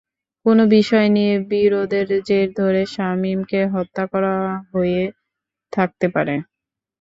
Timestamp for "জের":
2.27-2.47